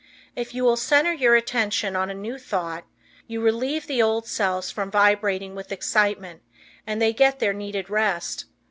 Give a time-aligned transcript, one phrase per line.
[0.35, 2.85] If you will center your attention on a new thought,
[3.27, 6.41] you relieve the old cells from vibrating with excitement
[6.87, 8.45] and they get their needed rest.